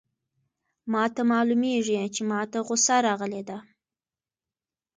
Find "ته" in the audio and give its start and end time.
1.15-1.21, 2.51-2.57